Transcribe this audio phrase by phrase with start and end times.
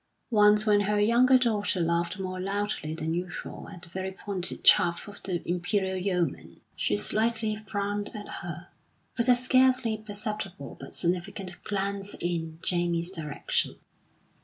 [0.31, 5.07] Once when her younger daughter laughed more loudly than usual at the very pointed chaff
[5.07, 8.69] of the Imperial Yeoman, she slightly frowned at her,
[9.15, 13.75] with a scarcely perceptible but significant glance in Jamie's direction.